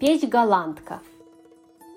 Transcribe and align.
Печь 0.00 0.26
голландка. 0.26 1.02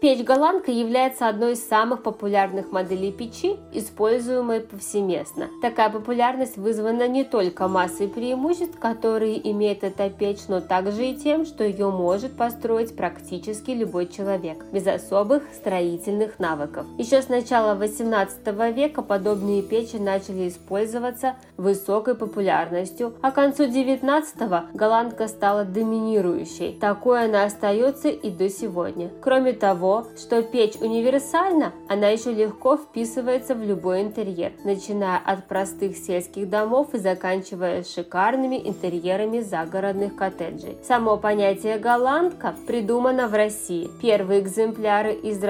Печь-голландка. 0.00 0.30
Печь-голландка 0.30 0.70
является 0.70 1.28
одной 1.28 1.52
из 1.52 1.68
самых 1.68 2.02
популярных 2.02 2.72
моделей 2.72 3.12
печи, 3.12 3.56
используемой 3.72 4.60
повсеместно. 4.60 5.48
Такая 5.60 5.90
популярность 5.90 6.56
вызвана 6.56 7.06
не 7.06 7.24
только 7.24 7.68
массой 7.68 8.08
преимуществ, 8.08 8.78
которые 8.78 9.50
имеет 9.50 9.84
эта 9.84 10.08
печь, 10.08 10.48
но 10.48 10.60
также 10.60 11.06
и 11.06 11.14
тем, 11.14 11.44
что 11.44 11.64
ее 11.64 11.90
может 11.90 12.36
построить 12.36 12.96
практически 12.96 13.72
любой 13.72 14.06
человек, 14.08 14.64
без 14.72 14.86
особых 14.86 15.42
строительных 15.54 16.38
навыков. 16.38 16.86
Еще 16.96 17.20
с 17.20 17.28
начала 17.28 17.74
18 17.74 18.46
века 18.74 19.02
подобные 19.02 19.62
печи 19.62 19.96
начали 19.96 20.48
использоваться 20.48 21.36
высокой 21.56 22.14
популярностью, 22.14 23.14
а 23.20 23.30
к 23.30 23.34
концу 23.34 23.64
19-го 23.64 24.76
голландка 24.76 25.28
стала 25.28 25.64
доминирующей. 25.64 26.78
Такой 26.80 27.26
она 27.26 27.44
остается 27.44 28.08
и 28.08 28.30
до 28.30 28.48
сегодня. 28.48 29.10
Кроме 29.20 29.52
того, 29.52 29.89
что 30.16 30.42
печь 30.42 30.76
универсальна, 30.80 31.72
она 31.88 32.08
еще 32.08 32.32
легко 32.32 32.76
вписывается 32.76 33.54
в 33.54 33.62
любой 33.62 34.02
интерьер, 34.02 34.52
начиная 34.64 35.18
от 35.18 35.48
простых 35.48 35.96
сельских 35.96 36.48
домов 36.48 36.94
и 36.94 36.98
заканчивая 36.98 37.82
шикарными 37.82 38.56
интерьерами 38.56 39.40
загородных 39.40 40.16
коттеджей. 40.16 40.76
Само 40.82 41.16
понятие 41.16 41.78
«голландка» 41.78 42.54
придумано 42.66 43.28
в 43.28 43.34
России. 43.34 43.90
Первые 44.00 44.40
экземпляры 44.40 45.12
из 45.12 45.40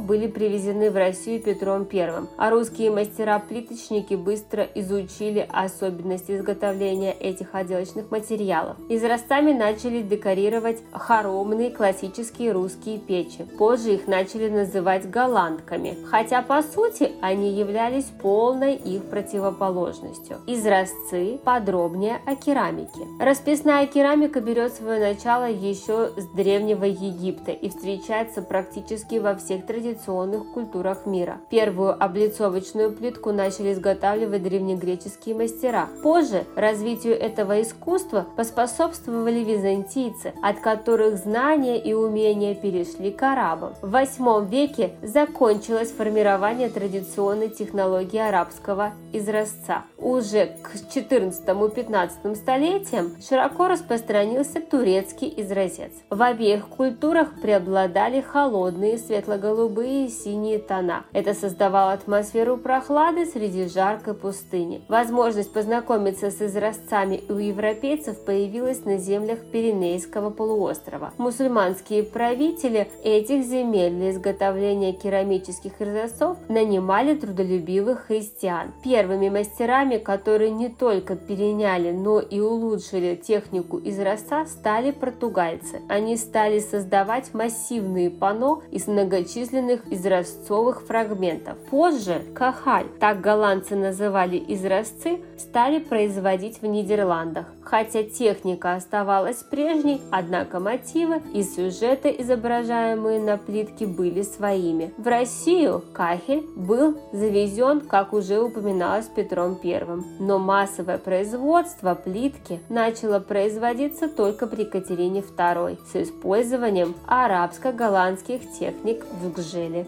были 0.00 0.26
привезены 0.26 0.90
в 0.90 0.96
Россию 0.96 1.40
Петром 1.40 1.86
I, 1.90 2.26
а 2.36 2.50
русские 2.50 2.90
мастера-плиточники 2.90 4.14
быстро 4.14 4.66
изучили 4.74 5.48
особенности 5.50 6.32
изготовления 6.36 7.12
этих 7.12 7.54
отделочных 7.54 8.10
материалов. 8.10 8.76
Изразцами 8.88 9.52
начали 9.52 10.02
декорировать 10.02 10.82
хоромные 10.92 11.70
классические 11.70 12.52
русские 12.52 12.98
печи. 12.98 13.46
Позже 13.56 13.77
позже 13.78 13.94
их 13.94 14.08
начали 14.08 14.48
называть 14.48 15.08
голландками, 15.08 15.96
хотя 16.10 16.42
по 16.42 16.62
сути 16.62 17.12
они 17.20 17.52
являлись 17.52 18.06
полной 18.20 18.74
их 18.74 19.04
противоположностью. 19.04 20.38
Изразцы 20.48 21.38
подробнее 21.44 22.20
о 22.26 22.34
керамике. 22.34 23.06
Расписная 23.20 23.86
керамика 23.86 24.40
берет 24.40 24.74
свое 24.74 24.98
начало 24.98 25.48
еще 25.48 26.10
с 26.16 26.26
древнего 26.34 26.84
Египта 26.84 27.52
и 27.52 27.68
встречается 27.68 28.42
практически 28.42 29.16
во 29.16 29.36
всех 29.36 29.64
традиционных 29.66 30.50
культурах 30.52 31.06
мира. 31.06 31.38
Первую 31.48 32.02
облицовочную 32.02 32.90
плитку 32.90 33.30
начали 33.30 33.72
изготавливать 33.72 34.42
древнегреческие 34.42 35.36
мастера. 35.36 35.88
Позже 36.02 36.44
развитию 36.56 37.14
этого 37.14 37.62
искусства 37.62 38.26
поспособствовали 38.36 39.44
византийцы, 39.44 40.34
от 40.42 40.58
которых 40.58 41.18
знания 41.18 41.78
и 41.80 41.92
умения 41.92 42.56
перешли 42.56 43.12
к 43.12 43.22
арабам 43.22 43.67
арабам. 43.68 43.74
В 43.82 43.94
VIII 43.94 44.48
веке 44.48 44.92
закончилось 45.02 45.92
формирование 45.92 46.68
традиционной 46.68 47.48
технологии 47.48 48.18
арабского 48.18 48.92
изразца. 49.12 49.84
Уже 49.98 50.56
к 50.62 50.74
XIV-XV 50.74 52.34
столетиям 52.34 53.12
широко 53.26 53.68
распространился 53.68 54.60
турецкий 54.60 55.32
изразец. 55.36 55.92
В 56.10 56.22
обеих 56.22 56.68
культурах 56.68 57.40
преобладали 57.40 58.20
холодные 58.20 58.98
светло-голубые 58.98 60.06
и 60.06 60.10
синие 60.10 60.58
тона. 60.58 61.04
Это 61.12 61.34
создавало 61.34 61.92
атмосферу 61.92 62.56
прохлады 62.56 63.26
среди 63.26 63.68
жаркой 63.68 64.14
пустыни. 64.14 64.82
Возможность 64.88 65.52
познакомиться 65.52 66.30
с 66.30 66.40
изразцами 66.40 67.22
у 67.28 67.34
европейцев 67.34 68.24
появилась 68.24 68.84
на 68.84 68.98
землях 68.98 69.38
Пиренейского 69.52 70.30
полуострова. 70.30 71.12
Мусульманские 71.18 72.02
правители 72.02 72.90
этих 73.02 73.44
земель 73.44 73.57
земель 73.58 73.92
для 73.92 74.10
изготовления 74.10 74.92
керамических 74.92 75.80
изразцов 75.80 76.36
нанимали 76.48 77.14
трудолюбивых 77.14 78.06
христиан. 78.06 78.72
Первыми 78.84 79.28
мастерами, 79.28 79.98
которые 79.98 80.50
не 80.50 80.68
только 80.68 81.16
переняли, 81.16 81.90
но 81.92 82.20
и 82.20 82.40
улучшили 82.40 83.16
технику 83.16 83.80
изразца, 83.84 84.46
стали 84.46 84.90
португальцы. 84.90 85.80
Они 85.88 86.16
стали 86.16 86.60
создавать 86.60 87.34
массивные 87.34 88.10
панно 88.10 88.62
из 88.70 88.86
многочисленных 88.86 89.80
изразцовых 89.92 90.82
фрагментов. 90.86 91.58
Позже 91.70 92.22
кахаль, 92.34 92.86
так 93.00 93.20
голландцы 93.20 93.74
называли 93.76 94.42
изразцы, 94.48 95.20
стали 95.36 95.78
производить 95.78 96.62
в 96.62 96.66
Нидерландах. 96.66 97.46
Хотя 97.68 98.02
техника 98.02 98.76
оставалась 98.76 99.42
прежней, 99.42 100.00
однако 100.10 100.58
мотивы 100.58 101.20
и 101.34 101.42
сюжеты, 101.42 102.14
изображаемые 102.18 103.20
на 103.20 103.36
плитке, 103.36 103.86
были 103.86 104.22
своими. 104.22 104.94
В 104.96 105.06
Россию 105.06 105.84
кахель 105.92 106.46
был 106.56 106.98
завезен, 107.12 107.80
как 107.80 108.14
уже 108.14 108.40
упоминалось 108.40 109.06
Петром 109.06 109.58
I, 109.62 109.84
но 110.18 110.38
массовое 110.38 110.96
производство 110.96 111.94
плитки 111.94 112.60
начало 112.70 113.20
производиться 113.20 114.08
только 114.08 114.46
при 114.46 114.62
Екатерине 114.62 115.20
II 115.20 115.78
с 115.92 115.96
использованием 115.96 116.94
арабско-голландских 117.06 118.50
техник 118.58 119.04
в 119.20 119.30
Гжеле. 119.30 119.86